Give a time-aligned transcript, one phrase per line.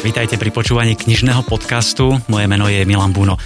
[0.00, 2.16] Vítajte pri počúvaní knižného podcastu.
[2.32, 3.36] Moje meno je Milan Buno.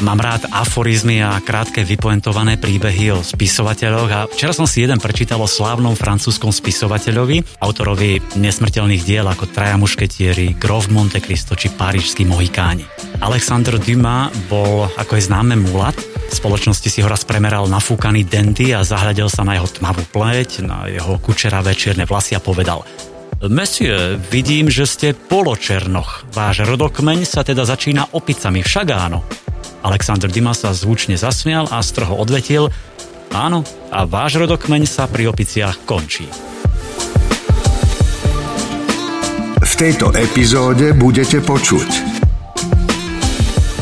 [0.00, 5.44] Mám rád aforizmy a krátke vypoentované príbehy o spisovateľoch a včera som si jeden prečítal
[5.44, 12.24] o slávnom francúzskom spisovateľovi, autorovi nesmrteľných diel ako Traja mušketieri, Grof Monte Cristo či Parížský
[12.24, 12.88] Mohikáni.
[13.20, 16.00] Alexandre Dumas bol, ako je známe, mulat.
[16.00, 20.64] V spoločnosti si ho raz premeral nafúkaný dendy a zahľadil sa na jeho tmavú pleť,
[20.64, 22.88] na jeho kučeravé čierne vlasy a povedal
[23.40, 26.28] Monsieur, vidím, že ste poločernoch.
[26.36, 29.24] Váš rodokmeň sa teda začína opicami, však áno.
[29.80, 32.68] Alexander Dimas sa zvučne zasmial a stroho odvetil
[33.32, 36.28] Áno, a váš rodokmeň sa pri opiciach končí.
[39.64, 42.19] V tejto epizóde budete počuť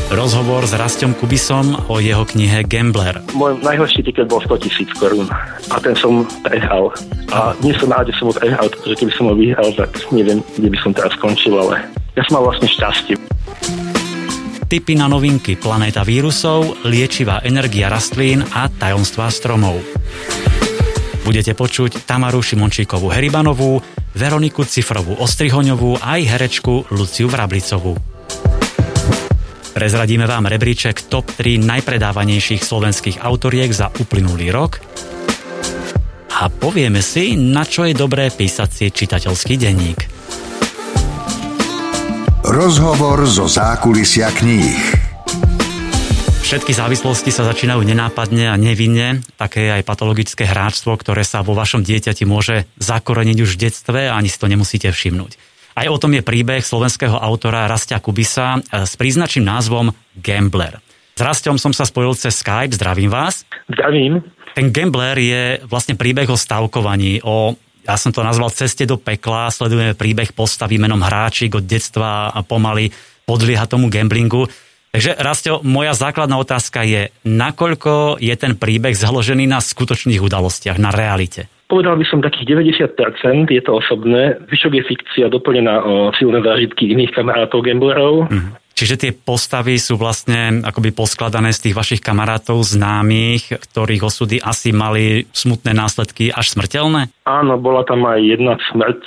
[0.09, 3.21] Rozhovor s Rastom Kubisom o jeho knihe Gambler.
[3.37, 5.29] Môj najhorší tiket bol 100 tisíc korún
[5.69, 6.89] a ten som prehral.
[7.29, 10.41] A nie som rád, že som ho prehral, pretože keby som ho vyhral, tak neviem,
[10.57, 11.85] kde by som teraz skončil, ale
[12.17, 13.15] ja som mal vlastne šťastie
[14.69, 19.81] tipy na novinky Planéta vírusov, liečivá energia rastlín a tajomstvá stromov.
[21.25, 23.81] Budete počuť Tamaru Šimončíkovú Heribanovú,
[24.13, 28.18] Veroniku Cifrovú Ostrihoňovú aj herečku Luciu Vrablicovú.
[29.79, 34.83] Prezradíme vám rebríček top 3 najpredávanejších slovenských autoriek za uplynulý rok
[36.35, 39.99] a povieme si, na čo je dobré písať si čitateľský denník.
[42.43, 44.83] Rozhovor zo zákulisia kníh.
[46.43, 49.23] Všetky závislosti sa začínajú nenápadne a nevinne.
[49.39, 54.11] Také je aj patologické hráčstvo, ktoré sa vo vašom dieťati môže zakoreniť už v detstve
[54.11, 55.39] a ani si to nemusíte všimnúť.
[55.79, 60.83] Aj o tom je príbeh slovenského autora Rastia Kubisa s príznačným názvom Gambler.
[61.15, 63.47] S Rastom som sa spojil cez Skype, zdravím vás.
[63.71, 64.19] Zdravím.
[64.59, 67.55] Ten Gambler je vlastne príbeh o stavkovaní, o
[67.87, 72.43] ja som to nazval Ceste do pekla, sledujeme príbeh postavy menom Hráčik od detstva a
[72.43, 72.91] pomaly
[73.23, 74.51] podlieha tomu gamblingu.
[74.91, 80.91] Takže Rastio, moja základná otázka je, nakoľko je ten príbeh založený na skutočných udalostiach, na
[80.91, 81.47] realite?
[81.69, 86.89] Povedal by som takých 90%, je to osobné, zvyšok je fikcia doplnená o silné zážitky
[86.97, 88.25] iných kamarátov gamblerov.
[88.25, 88.57] Mm-hmm.
[88.73, 94.71] Čiže tie postavy sú vlastne akoby poskladané z tých vašich kamarátov známych, ktorých osudy asi
[94.71, 97.11] mali smutné následky až smrteľné?
[97.27, 99.03] Áno, bola tam aj jedna smrť.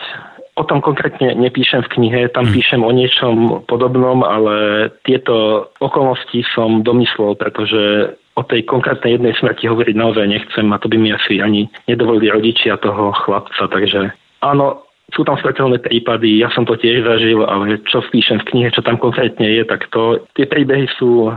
[0.60, 2.54] O tom konkrétne nepíšem v knihe, tam hmm.
[2.54, 9.68] píšem o niečom podobnom, ale tieto okolnosti som domyslel, pretože o tej konkrétnej jednej smrti
[9.68, 14.88] hovoriť naozaj nechcem a to by mi asi ani nedovolili rodičia toho chlapca, takže áno,
[15.12, 18.80] sú tam smrteľné prípady, ja som to tiež zažil, ale čo spíšem v knihe, čo
[18.80, 21.28] tam konkrétne je, tak to, tie príbehy sú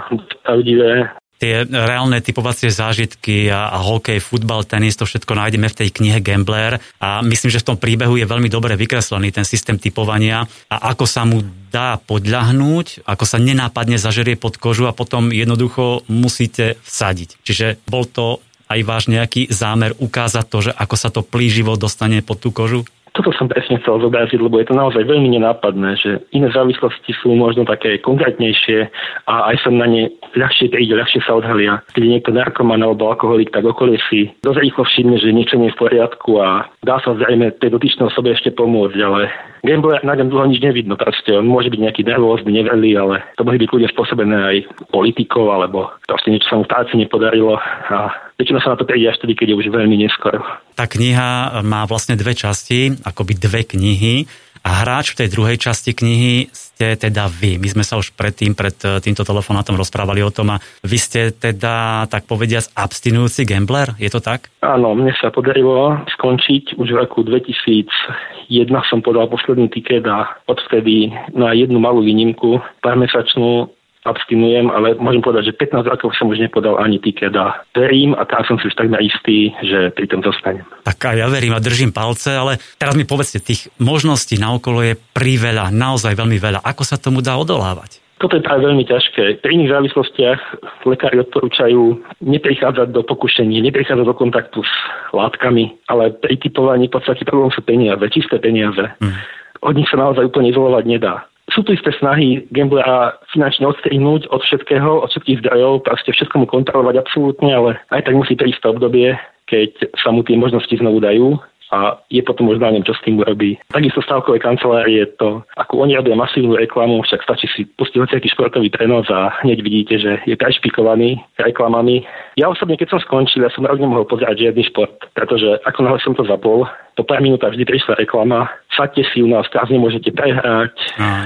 [0.47, 1.11] pravdivé.
[1.45, 6.17] Tie reálne typovacie zážitky a, a hokej, futbal, tenis, to všetko nájdeme v tej knihe
[6.17, 10.89] Gambler a myslím, že v tom príbehu je veľmi dobre vykreslený ten systém typovania a
[10.89, 16.81] ako sa mu dá podľahnúť, ako sa nenápadne zažerie pod kožu a potom jednoducho musíte
[16.81, 17.38] vsadiť.
[17.45, 22.25] Čiže bol to aj váš nejaký zámer ukázať to, že ako sa to plíživo dostane
[22.25, 22.89] pod tú kožu?
[23.16, 27.31] Toto som presne chcel zobraziť, lebo je to naozaj veľmi nenápadné, že iné závislosti sú
[27.31, 28.92] možno také konkrétnejšie
[29.31, 30.03] a aj sa na ne
[30.36, 31.80] ľahšie príde, ľahšie sa odhalia.
[31.96, 35.72] Keď je niekto narkoman alebo alkoholik, tak okolie si dosť rýchlo všimne, že niečo nie
[35.72, 39.31] je v poriadku a dá sa zrejme tej dotyčnej osobe ešte pomôcť, ale
[39.66, 43.42] Gambler na ňom dlho nič nevidno, proste on môže byť nejaký nervózny, nevelý, ale to
[43.42, 44.58] mohli byť ľudia spôsobené aj
[44.94, 47.58] politikou, alebo proste niečo sa mu v práci nepodarilo
[47.90, 50.44] a väčšinou sa na to príde až tedy, keď je už veľmi neskoro.
[50.75, 54.28] Tá kniha má vlastne dve časti, akoby dve knihy.
[54.66, 57.62] A hráč v tej druhej časti knihy ste teda vy.
[57.62, 61.29] My sme sa už predtým, pred e, týmto telefonátom rozprávali o tom a vy ste
[61.29, 64.50] teda, tak povediať, abstinujúci gambler, je to tak?
[64.66, 71.13] Áno, mne sa podarilo skončiť už v roku 2001 som podal posledný tiket a odvtedy
[71.38, 73.69] na jednu malú výnimku, pár mesačnú,
[74.06, 78.24] abstinujem, ale môžem povedať, že 15 rokov som už nepodal ani tiket a verím a
[78.30, 80.63] teraz som si už takmer istý, že pri tom zostanem.
[80.86, 84.86] Tak a ja verím a držím palce, ale teraz mi povedzte, tých možností na okolo
[84.86, 86.62] je priveľa, naozaj veľmi veľa.
[86.62, 88.06] Ako sa tomu dá odolávať?
[88.16, 89.44] Toto je práve veľmi ťažké.
[89.44, 90.40] Pri iných závislostiach
[90.88, 94.74] lekári odporúčajú neprichádzať do pokušení, neprichádzať do kontaktu s
[95.12, 98.96] látkami, ale pri typovaní v podstate problém sú peniaze, čisté peniaze.
[99.04, 99.19] Hmm.
[99.60, 104.44] Od nich sa naozaj úplne izolovať nedá sú tu isté snahy gamblera finančne odstrihnúť od
[104.44, 108.68] všetkého, od všetkých zdrojov, proste všetko mu kontrolovať absolútne, ale aj tak musí prísť to
[108.75, 109.16] obdobie,
[109.48, 111.40] keď sa mu tie možnosti znovu dajú.
[111.75, 113.60] A je potom možno neviem, čo s tým urobí.
[113.68, 118.72] Takisto stavkové kancelárie to, ako oni robia masívnu reklamu, však stačí si pustiť hociaký športový
[118.72, 122.07] prenos a hneď vidíte, že je prešpikovaný reklamami.
[122.39, 126.00] Ja osobne, keď som skončil, ja som rok nemohol pozerať žiadny šport, pretože ako náhle
[126.00, 126.63] som to zapol,
[126.95, 130.72] po pár minútach vždy prišla reklama, sadte si u nás, teraz nemôžete prehrať,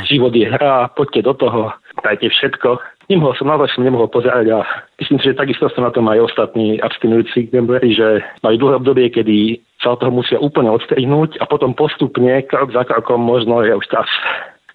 [0.09, 1.61] život je hra, poďte do toho,
[2.01, 2.81] dajte všetko.
[3.09, 4.59] Nemohol som, naozaj som nemohol pozerať a
[5.01, 9.07] myslím si, že takisto sú na tom aj ostatní abstinujúci gambleri, že majú dlhé obdobie,
[9.09, 13.73] kedy sa od toho musia úplne odstrihnúť a potom postupne, krok za krokom, možno je
[13.73, 14.05] už čas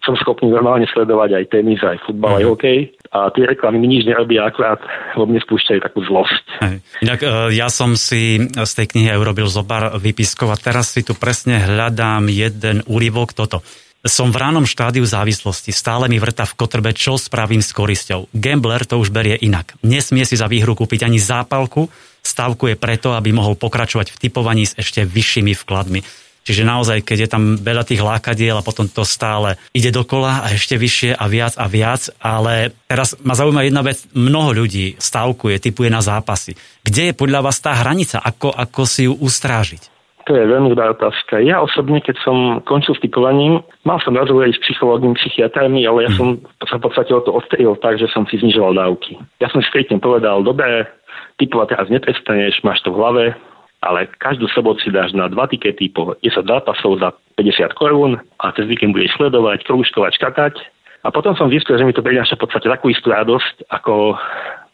[0.04, 2.50] som schopný normálne sledovať aj tenis, aj futbal, aj mhm.
[2.52, 2.78] hokej
[3.14, 4.82] a tie reklamy mi nič nerobia, akurát
[5.14, 6.44] vo mne spúšťajú takú zlosť.
[6.66, 6.76] Hej.
[7.06, 11.06] Inak e, ja som si z tej knihy aj urobil zobar výpiskov a teraz si
[11.06, 13.62] tu presne hľadám jeden úryvok toto.
[14.04, 18.28] Som v ránom štádiu závislosti, stále mi vrta v kotrbe, čo spravím s korisťou.
[18.36, 19.72] Gambler to už berie inak.
[19.80, 21.88] Nesmie si za výhru kúpiť ani zápalku,
[22.20, 26.04] stavkuje preto, aby mohol pokračovať v typovaní s ešte vyššími vkladmi.
[26.44, 30.52] Čiže naozaj, keď je tam veľa tých lákadiel a potom to stále ide dokola a
[30.52, 35.56] ešte vyššie a viac a viac, ale teraz ma zaujíma jedna vec, mnoho ľudí stavkuje,
[35.64, 36.52] typuje na zápasy.
[36.84, 38.20] Kde je podľa vás tá hranica?
[38.20, 39.93] Ako, ako si ju ustrážiť?
[40.24, 41.36] To je veľmi dobrá otázka.
[41.44, 46.10] Ja osobne, keď som končil s typovaním, mal som rozhovor s psychológmi, psychiatrami, ale ja
[46.16, 49.20] som sa v podstate o to odstrihol tak, že som si znižoval dávky.
[49.44, 50.88] Ja som striktne povedal, dobre,
[51.36, 53.24] typovať teraz neprestaneš, máš to v hlave,
[53.84, 58.48] ale každú sobotu si dáš na dva tikety po 10 zápasov za 50 korún a
[58.56, 60.54] cez víkend budeš sledovať, krúžkovať, škatať.
[61.04, 64.16] A potom som zistil, že mi to prináša v podstate takú istú radosť, ako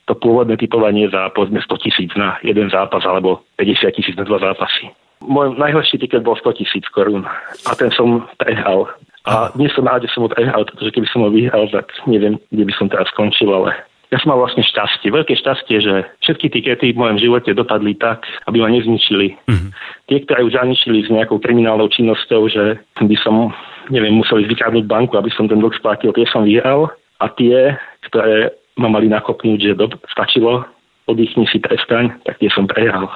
[0.07, 4.39] to pôvodné typovanie za povedzme 100 tisíc na jeden zápas alebo 50 tisíc na dva
[4.39, 4.95] zápasy.
[5.21, 7.29] Môj najhorší tiket bol 100 tisíc korún
[7.69, 8.89] a ten som prehral.
[9.29, 12.41] A dnes som rád, že som ho prehral, pretože keby som ho vyhral, tak neviem,
[12.49, 13.77] kde by som teraz skončil, ale
[14.11, 15.95] ja som mal vlastne šťastie, veľké šťastie, že
[16.27, 19.39] všetky tikety v mojom živote dopadli tak, aby ma nezničili.
[19.47, 19.71] Mm-hmm.
[20.11, 23.55] Tie, ktoré už zaničili s nejakou kriminálnou činnosťou, že by som,
[23.87, 26.91] neviem, musel vykradnúť banku, aby som ten dlh splatil, tie som vyhral.
[27.23, 27.79] A tie,
[28.11, 30.67] ktoré ma mali nakopnúť, že dob- stačilo,
[31.07, 33.07] oddychni si prestaň, tak tie som prehral.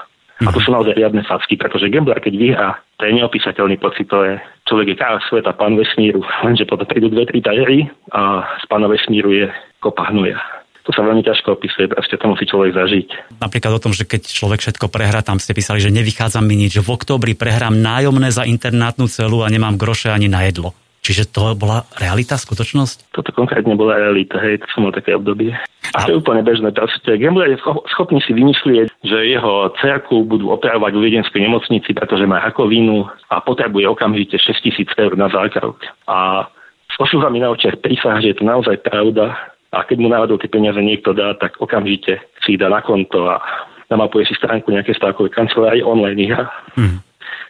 [0.43, 4.19] A to sú naozaj riadne facky, pretože gambler, keď vyhrá, to je neopísateľný pocit, to
[4.27, 4.35] je
[4.67, 8.91] človek je kráľ sveta, pán vesmíru, lenže potom prídu dve, tri tajery a z pána
[8.91, 9.47] vesmíru je
[9.79, 10.43] kopa hnuja
[10.85, 13.09] to sa veľmi ťažko opisuje, proste to musí človek zažiť.
[13.41, 16.77] Napríklad o tom, že keď človek všetko prehrá, tam ste písali, že nevychádza mi nič,
[16.77, 20.77] v októbri prehrám nájomné za internátnu celu a nemám groše ani na jedlo.
[21.05, 23.13] Čiže to bola realita, skutočnosť?
[23.13, 25.53] Toto konkrétne bola realita, hej, to som mal také obdobie.
[25.93, 26.73] A to je úplne bežné.
[26.73, 27.61] Proste gambler je
[27.93, 33.45] schopný si vymyslieť, že jeho cerku budú operovať v viedenskej nemocnici, pretože má rakovinu a
[33.45, 35.77] potrebuje okamžite 6 tisíc eur na zákrok.
[36.09, 36.49] A
[36.89, 39.37] s osúzami na očiach prísah, že je to naozaj pravda
[39.77, 43.29] a keď mu náhodou tie peniaze niekto dá, tak okamžite si ich dá na konto
[43.29, 43.45] a
[43.93, 46.33] namapuje si stránku nejaké stavkové kancelárie online ich.
[46.81, 47.04] Hmm.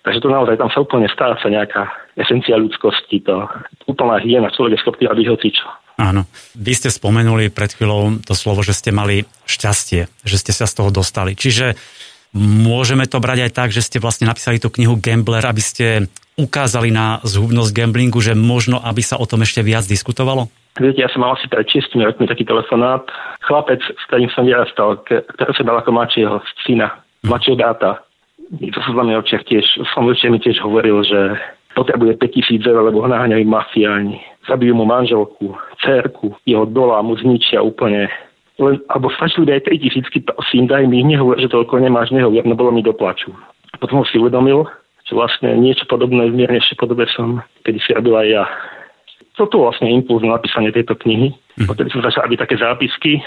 [0.04, 3.48] Takže to naozaj tam sa úplne stráca nejaká esencia ľudskosti, to
[3.88, 5.66] úplná hyena, človek je schopný robiť hocičo.
[5.94, 6.26] Áno.
[6.58, 10.82] Vy ste spomenuli pred chvíľou to slovo, že ste mali šťastie, že ste sa z
[10.82, 11.38] toho dostali.
[11.38, 11.78] Čiže
[12.34, 16.90] môžeme to brať aj tak, že ste vlastne napísali tú knihu Gambler, aby ste ukázali
[16.90, 20.50] na zhubnosť gamblingu, že možno, aby sa o tom ešte viac diskutovalo?
[20.74, 23.06] Viete, ja som mal asi pred 6 rokmi taký telefonát.
[23.46, 28.02] Chlapec, s ktorým som vyrastal, ktorý sa dal ako mladšieho syna, mladšieho bráta,
[28.52, 29.64] to sa za mňa očiach tiež,
[29.94, 31.38] som mi tiež hovoril, že
[31.74, 34.22] potrebuje 5000 eur, lebo ho naháňajú mafiáni.
[34.46, 38.06] Zabijú mu manželku, cerku, jeho dola mu zničia úplne.
[38.62, 39.66] Len, alebo stačili by aj
[40.06, 43.34] 3000, prosím, daj mi, nehovor, že toľko nemáš, nehovor, no bolo mi doplaču.
[43.82, 44.62] Potom si uvedomil,
[45.02, 48.44] že vlastne niečo podobné v miernejšej podobe som kedy si robil aj ja.
[49.34, 51.34] Toto vlastne impuls na napísanie tejto knihy.
[51.58, 51.66] Mm.
[51.66, 53.18] Potom som začal robiť také zápisky,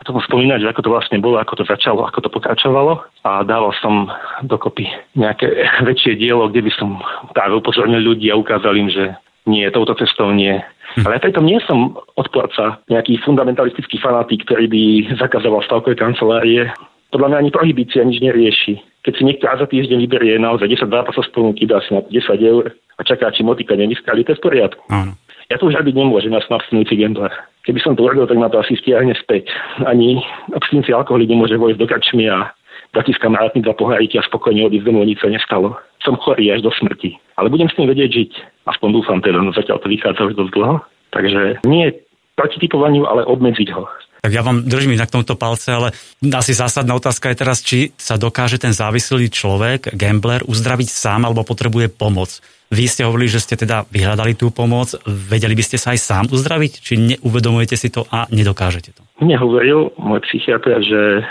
[0.00, 3.76] potom spomínať, že ako to vlastne bolo, ako to začalo, ako to pokračovalo a dával
[3.84, 4.08] som
[4.40, 6.96] dokopy nejaké väčšie dielo, kde by som
[7.36, 9.12] práve upozornil ľudí a ukázal im, že
[9.44, 10.56] nie, touto cestou nie.
[10.96, 11.04] Hm.
[11.04, 14.82] Ale preto nie som odporca nejaký fundamentalistický fanatik, ktorý by
[15.20, 16.72] zakazoval stavkové kancelárie.
[17.12, 18.80] Podľa mňa ani prohibícia nič nerieši.
[19.04, 22.64] Keď si niekto za týždeň vyberie naozaj 10 zápasov ponuky, dá si na 10 eur
[22.70, 24.84] a čaká, či motika nevyskali, to je v poriadku.
[24.92, 25.16] Áno.
[25.50, 27.32] Ja to už robiť nemôžem, ja som abstinujúci gambler.
[27.68, 29.52] Keby som to urobil, tak ma to asi stiahne späť.
[29.84, 30.24] Ani
[30.56, 32.48] abstinujúci alkoholik nemôže vojsť do krčmy a
[32.96, 35.76] dať s kamarátmi dva poháriky a spokojne odísť domov, nič sa nestalo.
[36.00, 37.20] Som chorý až do smrti.
[37.36, 38.32] Ale budem s tým vedieť žiť.
[38.66, 40.76] Aspoň dúfam teda, no zatiaľ to vychádza už dosť dlho.
[41.12, 41.92] Takže nie
[42.34, 43.84] proti typovaniu, ale obmedziť ho.
[44.20, 45.88] Tak ja vám držím na tomto palce, ale
[46.20, 51.40] asi zásadná otázka je teraz, či sa dokáže ten závislý človek, gambler, uzdraviť sám alebo
[51.40, 52.44] potrebuje pomoc.
[52.70, 54.94] Vy ste hovorili, že ste teda vyhľadali tú pomoc.
[55.02, 56.72] Vedeli by ste sa aj sám uzdraviť?
[56.78, 59.02] Či neuvedomujete si to a nedokážete to?
[59.18, 61.26] Mne hovoril môj psychiatr, že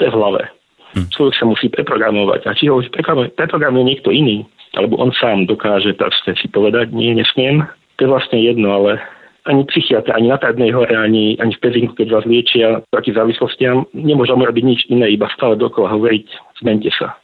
[0.00, 0.42] to je v hlave.
[0.96, 1.06] Hm.
[1.12, 2.48] Človek sa musí preprogramovať.
[2.48, 7.68] A či ho preprogramuje niekto iný, alebo on sám dokáže proste si povedať, nie, nesmiem,
[8.00, 9.04] to je vlastne jedno, ale
[9.50, 13.82] ani psychiatr, ani na Tadnej hore, ani, ani v Pezinku, keď vás liečia proti závislostiam,
[13.90, 16.26] nemôžem robiť nič iné, iba stále dokola hovoriť,
[16.62, 17.18] zmente sa.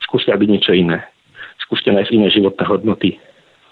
[0.00, 1.04] Skúste robiť niečo iné.
[1.60, 3.20] Skúste nájsť iné životné hodnoty.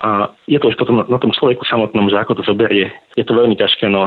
[0.05, 2.93] A je to už potom na tom človeku samotnom, že ako to zoberie.
[3.19, 4.07] Je to veľmi ťažké, no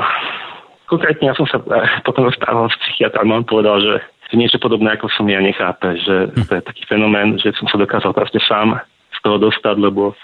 [0.92, 1.64] konkrétne ja som sa
[2.04, 3.96] potom rozprával s psychiatrom a on povedal, že
[4.36, 6.48] niečo podobné ako som ja nechápe, že hm.
[6.48, 8.80] to je taký fenomén, že som sa dokázal proste sám
[9.12, 10.16] z toho dostať, lebo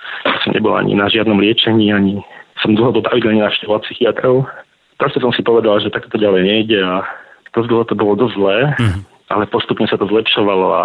[0.43, 2.23] som nebol ani na žiadnom liečení, ani
[2.61, 4.49] som dlho pravidelne navštevoval psychiatrov.
[4.97, 7.05] Proste som si povedal, že takto ďalej nejde a
[7.53, 8.99] dosť dlho to bolo dosť zlé, mm.
[9.29, 10.83] ale postupne sa to zlepšovalo a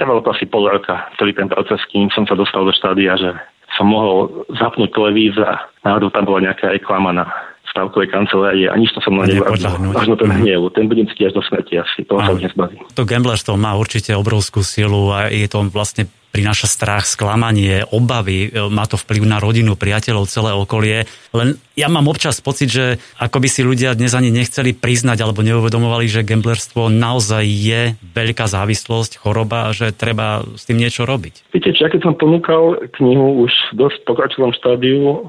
[0.00, 3.30] trvalo to asi pol roka, celý ten proces, kým som sa dostal do štádia, že
[3.74, 7.26] som mohol zapnúť televízor a náhodou tam bola nejaká reklama na
[7.74, 9.90] stavkovej kancelárie a nič to som mnou nevadilo.
[9.90, 12.80] Možno ten hnev, ten budem cítiť až do smrti asi, toho sa už nezbavím.
[12.94, 18.66] To gamblerstvo má určite obrovskú silu a je to vlastne prináša strach, sklamanie, obavy, e,
[18.66, 21.06] má to vplyv na rodinu, priateľov, celé okolie.
[21.30, 25.46] Len ja mám občas pocit, že ako by si ľudia dnes ani nechceli priznať alebo
[25.46, 31.54] neuvedomovali, že gamblerstvo naozaj je veľká závislosť, choroba a že treba s tým niečo robiť.
[31.54, 35.22] Viete, ja keď som ponúkal knihu už v dosť pokračovom štádiu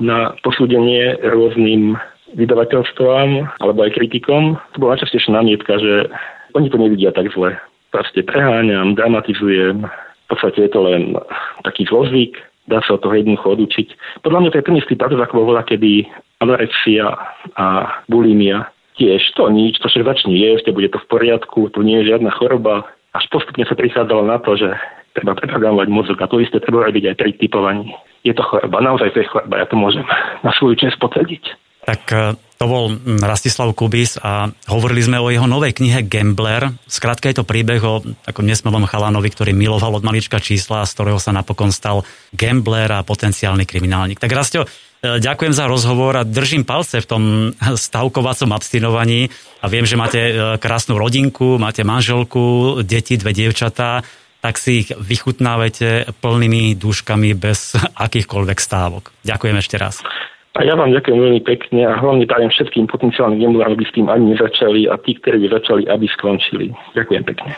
[0.00, 2.00] na posúdenie rôznym
[2.32, 6.08] vydavateľstvám alebo aj kritikom, to bola najčastejšia námietka, že
[6.56, 7.56] oni to nevidia tak zle.
[7.88, 9.88] Proste preháňam, dramatizujem,
[10.28, 11.16] v podstate je to len
[11.64, 12.36] taký zlozvyk,
[12.68, 13.88] dá sa od toho jednoducho odučiť.
[14.20, 16.04] Podľa mňa to je ten istý proces, ako bola kedy
[16.44, 17.16] anorexia
[17.56, 17.66] a
[18.12, 18.68] bulimia.
[19.00, 22.28] Tiež to nič, to však začne jesť bude to v poriadku, tu nie je žiadna
[22.36, 22.84] choroba.
[23.16, 24.68] Až postupne sa prichádzalo na to, že
[25.16, 27.88] treba preprogramovať mozog a to isté treba robiť aj pri typovaní.
[28.26, 30.04] Je to choroba, naozaj to je choroba, ja to môžem
[30.44, 31.44] na svoju čest potvrdiť.
[31.88, 32.90] Tak e, to bol
[33.22, 36.74] Rastislav Kubis a hovorili sme o jeho novej knihe Gambler.
[36.90, 41.22] Skrátka je to príbeh o takom nesmelom chalánovi, ktorý miloval od malička čísla, z ktorého
[41.22, 42.02] sa napokon stal
[42.34, 44.18] gambler a potenciálny kriminálnik.
[44.18, 47.22] Tak Rastio, e, ďakujem za rozhovor a držím palce v tom
[47.86, 49.30] stavkovacom abstinovaní
[49.62, 54.02] a viem, že máte e, krásnu rodinku, máte manželku, deti, dve dievčatá,
[54.42, 59.14] tak si ich vychutnávajte plnými dúškami bez akýchkoľvek stávok.
[59.22, 60.02] Ďakujem ešte raz.
[60.58, 64.10] A ja vám ďakujem veľmi pekne a hlavne prajem všetkým potenciálnym gamblerom, aby s tým
[64.10, 66.74] ani nezačali a tí, ktorí by začali, aby skončili.
[66.98, 67.54] Ďakujem pekne.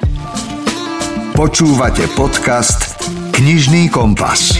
[1.32, 3.00] Počúvate podcast
[3.32, 4.52] Knižný kompas.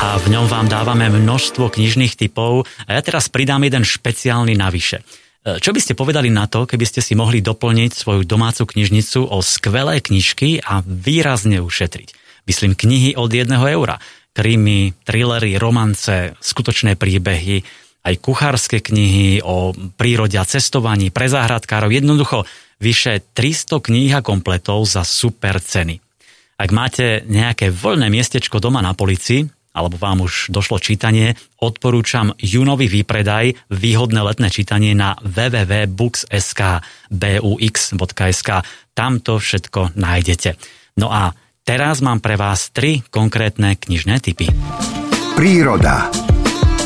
[0.00, 5.04] A v ňom vám dávame množstvo knižných typov a ja teraz pridám jeden špeciálny navyše.
[5.44, 9.20] E, čo by ste povedali na to, keby ste si mohli doplniť svoju domácu knižnicu
[9.20, 12.40] o skvelé knižky a výrazne ušetriť?
[12.48, 14.00] Myslím knihy od jedného eura
[14.34, 17.62] krimi, thrillery, romance, skutočné príbehy,
[18.04, 21.88] aj kuchárske knihy o prírode a cestovaní pre záhradkárov.
[21.88, 22.44] Jednoducho
[22.82, 25.96] vyše 300 kníh a kompletov za super ceny.
[26.60, 32.86] Ak máte nejaké voľné miestečko doma na polici, alebo vám už došlo čítanie, odporúčam Junovi
[32.86, 36.60] výpredaj výhodné letné čítanie na www.books.sk
[37.10, 38.50] bux.sk.
[38.94, 40.54] Tam to všetko nájdete.
[41.02, 44.52] No a Teraz mám pre vás tri konkrétne knižné typy.
[45.32, 46.12] Príroda.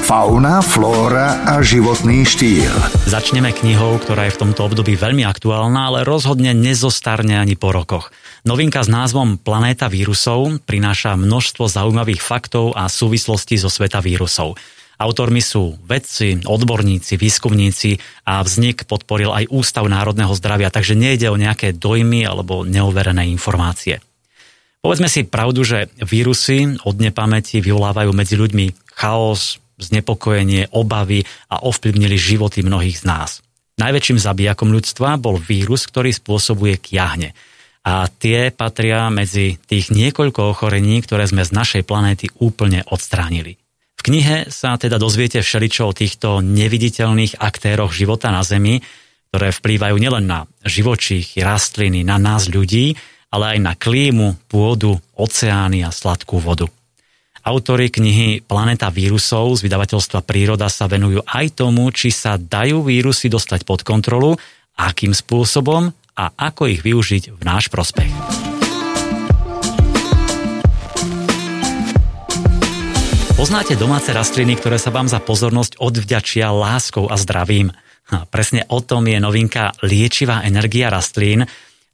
[0.07, 2.71] Fauna, flóra a životný štýl.
[3.11, 8.15] Začneme knihou, ktorá je v tomto období veľmi aktuálna, ale rozhodne nezostarne ani po rokoch.
[8.47, 14.55] Novinka s názvom Planéta vírusov prináša množstvo zaujímavých faktov a súvislostí zo sveta vírusov.
[14.95, 17.99] Autormi sú vedci, odborníci, výskumníci
[18.31, 23.99] a vznik podporil aj Ústav národného zdravia, takže nejde o nejaké dojmy alebo neoverené informácie.
[24.79, 32.19] Povedzme si pravdu, že vírusy od nepamäti vyvolávajú medzi ľuďmi chaos, znepokojenie, obavy a ovplyvnili
[32.19, 33.31] životy mnohých z nás.
[33.79, 37.35] Najväčším zabijakom ľudstva bol vírus, ktorý spôsobuje kiahne.
[37.87, 43.55] A tie patria medzi tých niekoľko ochorení, ktoré sme z našej planéty úplne odstránili.
[43.99, 48.83] V knihe sa teda dozviete všeličo o týchto neviditeľných aktéroch života na Zemi,
[49.31, 55.85] ktoré vplývajú nielen na živočích, rastliny, na nás ľudí, ale aj na klímu, pôdu, oceány
[55.85, 56.69] a sladkú vodu.
[57.45, 63.33] Autori knihy Planeta vírusov z vydavateľstva Príroda sa venujú aj tomu, či sa dajú vírusy
[63.33, 64.37] dostať pod kontrolu,
[64.77, 68.13] akým spôsobom a ako ich využiť v náš prospech.
[73.39, 77.71] Poznáte domáce rastliny, ktoré sa vám za pozornosť odvďačia láskou a zdravím?
[78.35, 81.47] Presne o tom je novinka Liečivá energia rastlín,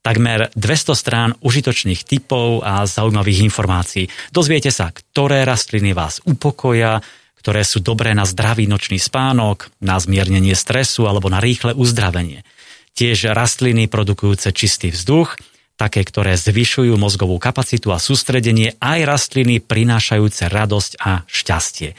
[0.05, 4.13] takmer 200 strán užitočných typov a zaujímavých informácií.
[4.29, 7.01] Dozviete sa, ktoré rastliny vás upokoja,
[7.41, 12.45] ktoré sú dobré na zdravý nočný spánok, na zmiernenie stresu alebo na rýchle uzdravenie.
[12.93, 15.41] Tiež rastliny produkujúce čistý vzduch,
[15.75, 21.97] také, ktoré zvyšujú mozgovú kapacitu a sústredenie, aj rastliny prinášajúce radosť a šťastie.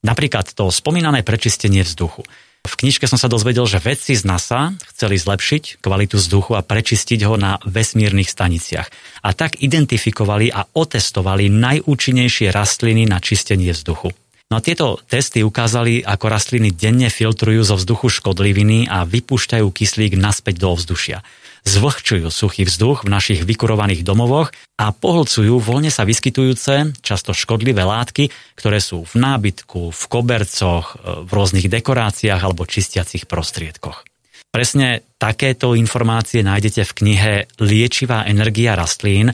[0.00, 2.24] Napríklad to spomínané prečistenie vzduchu.
[2.60, 7.24] V knižke som sa dozvedel, že vedci z NASA chceli zlepšiť kvalitu vzduchu a prečistiť
[7.24, 8.88] ho na vesmírnych staniciach.
[9.24, 14.12] A tak identifikovali a otestovali najúčinnejšie rastliny na čistenie vzduchu.
[14.50, 20.18] No a tieto testy ukázali, ako rastliny denne filtrujú zo vzduchu škodliviny a vypúšťajú kyslík
[20.18, 21.22] naspäť do ovzdušia.
[21.64, 24.50] Zvlhčujú suchý vzduch v našich vykurovaných domovoch
[24.80, 31.30] a pohlcujú voľne sa vyskytujúce, často škodlivé látky, ktoré sú v nábytku, v kobercoch, v
[31.30, 34.08] rôznych dekoráciách alebo čistiacich prostriedkoch.
[34.50, 39.30] Presne takéto informácie nájdete v knihe Liečivá energia rastlín,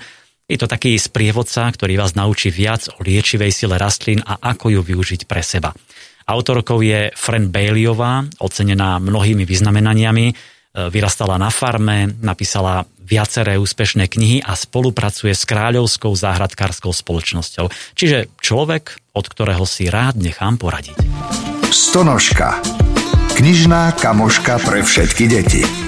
[0.47, 4.81] je to taký sprievodca, ktorý vás naučí viac o liečivej sile rastlín a ako ju
[4.87, 5.75] využiť pre seba.
[6.27, 10.35] Autorkou je Fran Baileyová, ocenená mnohými vyznamenaniami, e,
[10.77, 17.71] vyrastala na farme, napísala viaceré úspešné knihy a spolupracuje s Kráľovskou záhradkárskou spoločnosťou.
[17.95, 20.99] Čiže človek, od ktorého si rád nechám poradiť.
[21.71, 22.61] Stonožka.
[23.39, 25.87] Knižná kamoška pre všetky deti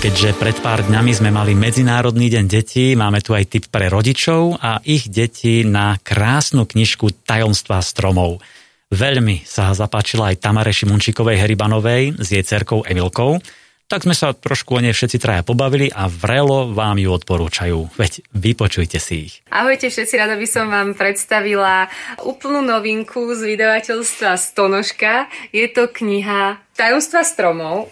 [0.00, 4.56] keďže pred pár dňami sme mali Medzinárodný deň detí, máme tu aj tip pre rodičov
[4.56, 8.40] a ich deti na krásnu knižku Tajomstva stromov.
[8.88, 13.44] Veľmi sa zapáčila aj Tamare Šimunčíkovej Heribanovej s jej cerkou Emilkou,
[13.90, 17.98] tak sme sa trošku o nej všetci traja pobavili a vrelo vám ju odporúčajú.
[17.98, 19.34] Veď vypočujte si ich.
[19.50, 21.90] Ahojte všetci, rada by som vám predstavila
[22.22, 25.26] úplnú novinku z vydavateľstva Stonožka.
[25.50, 27.90] Je to kniha Tajomstva stromov.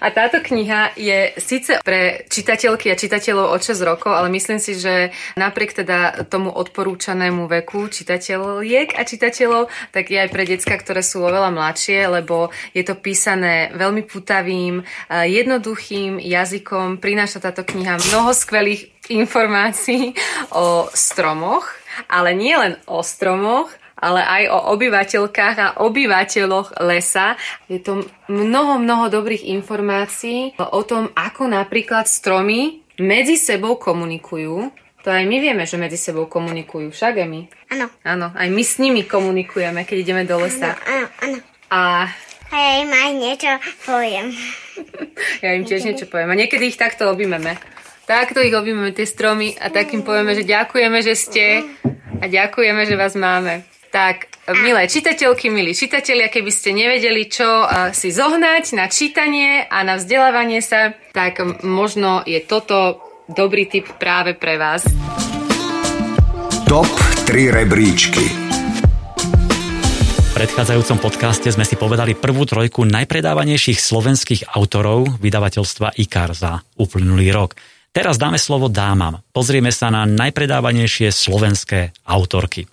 [0.00, 4.78] A táto kniha je síce pre čitateľky a čitateľov od 6 rokov, ale myslím si,
[4.78, 11.02] že napriek teda tomu odporúčanému veku čitateľiek a čitateľov, tak je aj pre decka, ktoré
[11.02, 17.02] sú oveľa mladšie, lebo je to písané veľmi putavým, jednoduchým jazykom.
[17.02, 20.14] Prináša táto kniha mnoho skvelých informácií
[20.54, 21.66] o stromoch,
[22.08, 23.68] ale nie len o stromoch,
[24.02, 27.38] ale aj o obyvateľkách a obyvateľoch lesa.
[27.70, 34.74] Je to mnoho, mnoho dobrých informácií o tom, ako napríklad stromy medzi sebou komunikujú.
[35.02, 37.40] To aj my vieme, že medzi sebou komunikujú, však aj my.
[37.74, 37.86] Áno.
[38.06, 40.78] Áno, aj my s nimi komunikujeme, keď ideme do lesa.
[40.86, 41.38] Áno, áno.
[41.72, 42.06] A
[42.52, 43.50] im aj niečo
[43.88, 44.30] poviem.
[45.44, 46.30] ja im tiež niečo poviem.
[46.30, 47.58] A niekedy ich takto objímeme.
[48.06, 51.46] Takto ich objímeme, tie stromy, a tak im povieme, že ďakujeme, že ste
[52.18, 53.71] a ďakujeme, že vás máme.
[53.92, 59.84] Tak, milé čitateľky, milí čitatelia, keby ste nevedeli, čo uh, si zohnať na čítanie a
[59.84, 64.88] na vzdelávanie sa, tak možno je toto dobrý tip práve pre vás.
[66.64, 66.88] Top
[67.28, 68.32] 3 rebríčky
[70.24, 77.28] V predchádzajúcom podcaste sme si povedali prvú trojku najpredávanejších slovenských autorov vydavateľstva IKAR za uplynulý
[77.28, 77.60] rok.
[77.92, 79.20] Teraz dáme slovo dámam.
[79.36, 82.71] Pozrieme sa na najpredávanejšie slovenské autorky.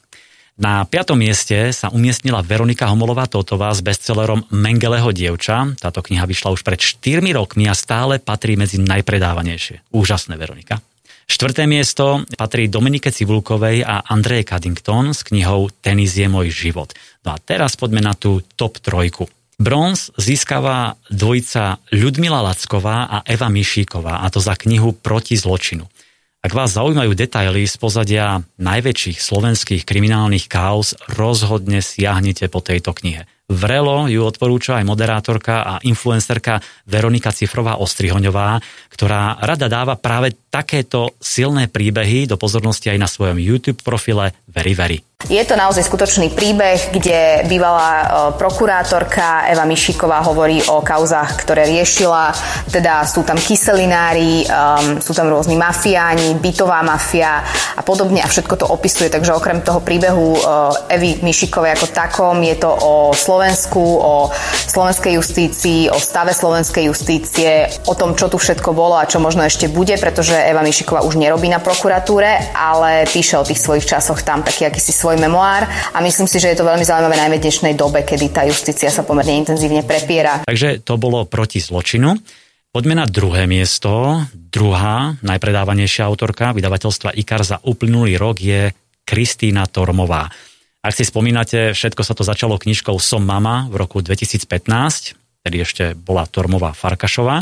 [0.59, 5.71] Na piatom mieste sa umiestnila Veronika Homolová-Totová s bestsellerom Mengeleho dievča.
[5.79, 9.87] Táto kniha vyšla už pred 4 rokmi a stále patrí medzi najpredávanejšie.
[9.95, 10.83] Úžasné, Veronika.
[11.31, 16.91] Štvrté miesto patrí Dominike Cibulkovej a Andreje Caddington s knihou Tenis je môj život.
[17.23, 19.31] No a teraz poďme na tú top trojku.
[19.55, 25.87] Bronz získava dvojica Ľudmila Lacková a Eva Mišíková, a to za knihu Proti zločinu.
[26.39, 33.27] Ak vás zaujímajú detaily z pozadia najväčších slovenských kriminálnych kauz, rozhodne siahnite po tejto knihe.
[33.51, 41.11] Vrelo ju odporúča aj moderátorka a influencerka Veronika Cifrová Ostrihoňová, ktorá rada dáva práve takéto
[41.19, 45.08] silné príbehy do pozornosti aj na svojom YouTube profile Very Very.
[45.29, 48.05] Je to naozaj skutočný príbeh, kde bývalá e,
[48.39, 52.31] prokurátorka Eva Mišiková hovorí o kauzách, ktoré riešila.
[52.71, 57.41] Teda sú tam kyselinári, um, sú tam rôzni mafiáni, bytová mafia
[57.75, 59.09] a podobne a všetko to opisuje.
[59.09, 64.29] Takže okrem toho príbehu uh, Evy Mišikovej ako takom je to o Slovensku, o
[64.69, 69.41] slovenskej justícii, o stave slovenskej justície, o tom, čo tu všetko bolo a čo možno
[69.41, 74.21] ešte bude, pretože Eva Mišiková už nerobí na prokuratúre, ale píše o tých svojich časoch
[74.21, 77.45] tam taký akýsi svoj memoár a myslím si, že je to veľmi zaujímavé najmä v
[77.49, 80.45] dnešnej dobe, kedy tá justícia sa pomerne intenzívne prepiera.
[80.45, 82.19] Takže to bolo proti zločinu.
[82.69, 84.21] Poďme na druhé miesto.
[84.35, 88.69] Druhá najpredávanejšia autorka vydavateľstva IKAR za uplynulý rok je
[89.09, 90.29] Kristýna Tormová.
[90.79, 95.97] Ak si spomínate, všetko sa to začalo knižkou Som mama v roku 2015, tedy ešte
[95.97, 97.41] bola Tormová Farkašová.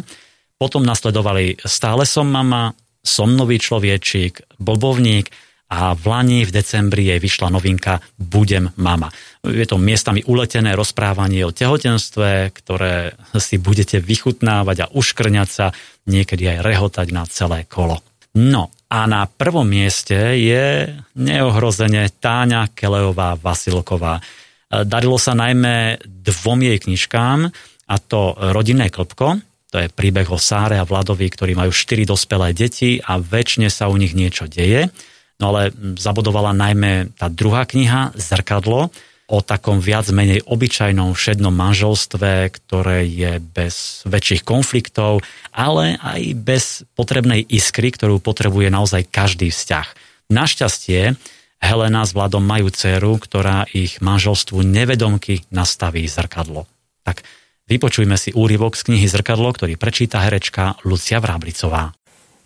[0.57, 2.71] Potom nasledovali Stále som mama,
[3.03, 5.29] Som nový človečík, Bobovník,
[5.67, 9.11] a v Lani v decembri jej vyšla novinka Budem mama.
[9.43, 15.75] Je to miestami uletené rozprávanie o tehotenstve, ktoré si budete vychutnávať a uškrňať sa,
[16.07, 17.99] niekedy aj rehotať na celé kolo.
[18.39, 20.87] No a na prvom mieste je
[21.19, 24.23] neohrozene Táňa Kelejová Vasilková.
[24.67, 27.39] Darilo sa najmä dvom jej knižkám,
[27.87, 32.55] a to Rodinné klopko, to je príbeh o Sáre a Vladovi, ktorí majú štyri dospelé
[32.55, 34.91] deti a väčšine sa u nich niečo deje.
[35.37, 35.69] No ale
[36.01, 38.89] zabodovala najmä tá druhá kniha Zrkadlo,
[39.27, 45.19] o takom viac menej obyčajnom všednom manželstve, ktoré je bez väčších konfliktov,
[45.51, 49.87] ale aj bez potrebnej iskry, ktorú potrebuje naozaj každý vzťah.
[50.31, 51.19] Našťastie
[51.59, 56.63] Helena s Vladom majú dceru, ktorá ich manželstvu nevedomky nastaví zrkadlo.
[57.03, 57.27] Tak
[57.67, 61.91] vypočujme si úryvok z knihy Zrkadlo, ktorý prečíta herečka Lucia Vráblicová.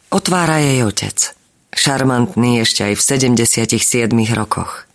[0.10, 1.41] Otvára jej otec.
[1.72, 4.86] Šarmantný ešte aj v 77 rokoch.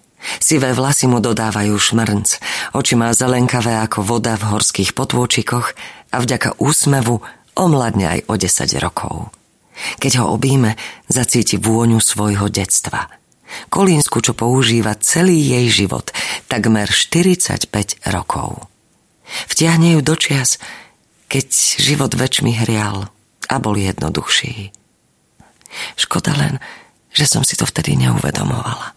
[0.43, 2.29] Sivé vlasy mu dodávajú šmrnc,
[2.75, 5.73] oči má zelenkavé ako voda v horských potôčikoch
[6.11, 7.23] a vďaka úsmevu
[7.57, 9.33] omladne aj o 10 rokov.
[10.01, 10.77] Keď ho obíme,
[11.09, 13.09] zacíti vôňu svojho detstva.
[13.71, 16.11] Kolínsku, čo používa celý jej život,
[16.51, 17.71] takmer 45
[18.11, 18.67] rokov.
[19.49, 20.59] Vtiahne ju do čias,
[21.31, 21.47] keď
[21.81, 23.09] život väčšmi hrial
[23.47, 24.76] a bol jednoduchší.
[25.99, 26.59] Škoda len,
[27.13, 28.97] že som si to vtedy neuvedomovala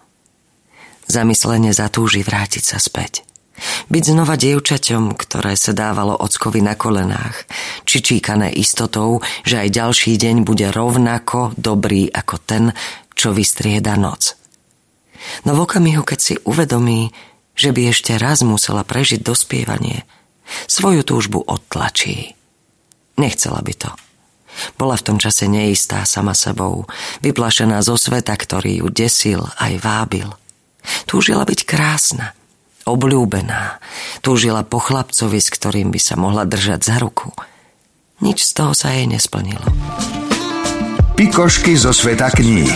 [1.09, 3.25] zamyslene zatúži vrátiť sa späť.
[3.91, 7.43] Byť znova dievčaťom, ktoré sa dávalo ockovi na kolenách,
[7.83, 12.71] či číkané istotou, že aj ďalší deň bude rovnako dobrý ako ten,
[13.19, 14.39] čo vystrieda noc.
[15.43, 17.11] No v okamihu, keď si uvedomí,
[17.51, 20.07] že by ešte raz musela prežiť dospievanie,
[20.71, 22.39] svoju túžbu odtlačí.
[23.19, 23.91] Nechcela by to.
[24.75, 26.87] Bola v tom čase neistá sama sebou,
[27.23, 30.29] vyplašená zo sveta, ktorý ju desil aj vábil–
[31.05, 32.33] Túžila byť krásna,
[32.85, 33.81] obľúbená.
[34.21, 37.33] Túžila po chlapcovi, s ktorým by sa mohla držať za ruku.
[38.19, 39.63] Nič z toho sa jej nesplnilo.
[41.15, 42.71] Pikošky zo sveta kníh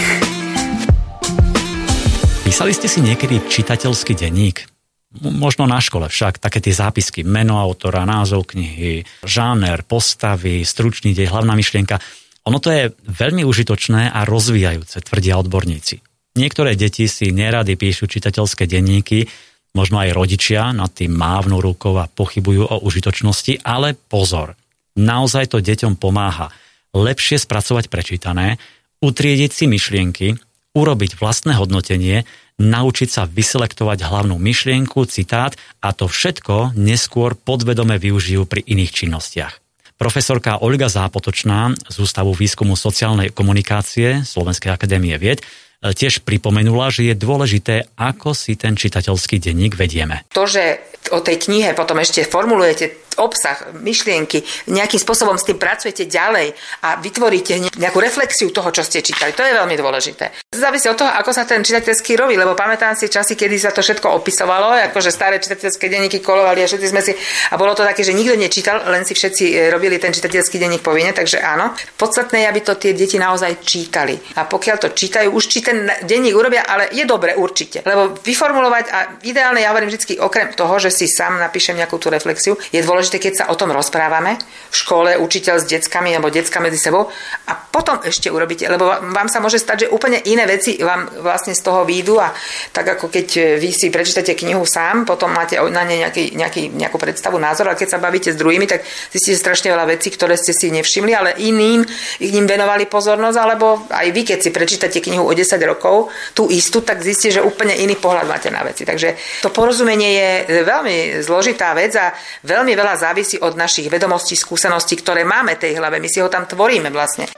[2.44, 4.73] Písali ste si niekedy čitateľský denník?
[5.22, 11.30] Možno na škole však, také tie zápisky, meno autora, názov knihy, žáner, postavy, stručný dej,
[11.30, 12.02] hlavná myšlienka.
[12.50, 16.02] Ono to je veľmi užitočné a rozvíjajúce, tvrdia odborníci.
[16.34, 19.30] Niektoré deti si nerady píšu čitateľské denníky,
[19.78, 24.58] možno aj rodičia nad tým mávnu rukou a pochybujú o užitočnosti, ale pozor,
[24.98, 26.50] naozaj to deťom pomáha
[26.94, 28.58] lepšie spracovať prečítané,
[29.02, 30.28] utriediť si myšlienky,
[30.74, 32.26] urobiť vlastné hodnotenie,
[32.62, 39.54] naučiť sa vyselektovať hlavnú myšlienku, citát a to všetko neskôr podvedome využijú pri iných činnostiach.
[39.94, 45.40] Profesorka Olga Zápotočná z Ústavu výskumu sociálnej komunikácie Slovenskej akadémie vied
[45.84, 50.24] tiež pripomenula, že je dôležité, ako si ten čitateľský denník vedieme.
[50.32, 50.80] To, že
[51.12, 56.54] o tej knihe potom ešte formulujete obsah, myšlienky, nejakým spôsobom s tým pracujete ďalej
[56.86, 59.36] a vytvoríte nejakú reflexiu toho, čo ste čítali.
[59.36, 60.54] To je veľmi dôležité.
[60.54, 63.84] Závisí od toho, ako sa ten čitateľský robí, lebo pamätám si časy, kedy sa to
[63.84, 67.14] všetko opisovalo, akože staré čitateľské denníky kolovali a všetci sme si
[67.52, 70.80] a bolo to také, že nikto nečítal, len si všetci e, robili ten čitateľský denník
[70.80, 71.76] povinne, takže áno.
[72.00, 74.16] Podstatné je, aby to tie deti naozaj čítali.
[74.40, 77.84] A pokiaľ to čítajú, už či ten denník urobia, ale je dobre určite.
[77.84, 82.08] Lebo vyformulovať a ideálne, ja hovorím vždy, okrem toho, že si sám napíšem nejakú tú
[82.08, 84.40] reflexiu, je dôležité, keď sa o tom rozprávame
[84.70, 87.10] v škole, učiteľ s deckami alebo decka medzi sebou
[87.50, 91.58] a potom ešte urobíte, lebo vám sa môže stať, že úplne iné veci vám vlastne
[91.58, 92.30] z toho výjdu a
[92.72, 96.98] tak ako keď vy si prečítate knihu sám, potom máte na ne nejaký, nejaký, nejakú
[97.00, 100.54] predstavu, názor, a keď sa bavíte s druhými, tak zistíte strašne veľa vecí, ktoré ste
[100.54, 101.84] si nevšimli, ale iným
[102.20, 106.48] ich ním venovali pozornosť, alebo aj vy, keď si prečítate knihu o 10 rokov, tú
[106.52, 108.86] istú, tak zistíte, že úplne iný pohľad máte na veci.
[108.86, 110.30] Takže to porozumenie je
[110.64, 112.14] veľmi zložitá vec a
[112.46, 116.00] veľmi veľa závisí od našich vedomostí, skúseností, ktoré máme tej hlave.
[116.00, 117.30] My si ho tam tvoríme vlastne.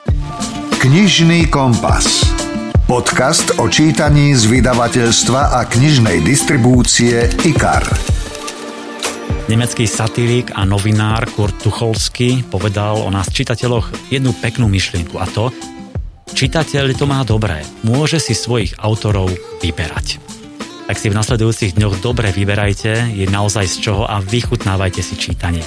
[0.79, 2.25] Knižný kompas.
[2.85, 7.81] Podcast o čítaní z vydavateľstva a knižnej distribúcie IKAR.
[9.49, 15.49] Nemecký satírik a novinár Kurt Tucholsky povedal o nás čitateľoch jednu peknú myšlienku a to,
[16.33, 19.29] čitateľ to má dobré, môže si svojich autorov
[19.61, 20.21] vyberať.
[20.85, 25.65] Tak si v nasledujúcich dňoch dobre vyberajte, je naozaj z čoho a vychutnávajte si čítanie.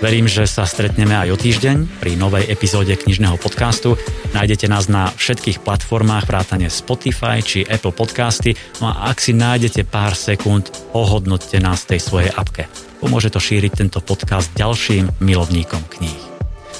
[0.00, 4.00] Verím, že sa stretneme aj o týždeň pri novej epizóde knižného podcastu.
[4.32, 8.56] Nájdete nás na všetkých platformách vrátane Spotify či Apple Podcasty.
[8.80, 12.64] No a ak si nájdete pár sekúnd, ohodnoťte nás tej svojej apke.
[13.04, 16.20] Pomôže to šíriť tento podcast ďalším milovníkom kníh.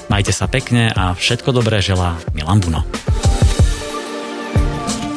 [0.09, 2.81] Majte sa pekne a všetko dobré želá Milan Buno.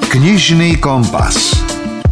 [0.09, 1.53] Knižný kompas.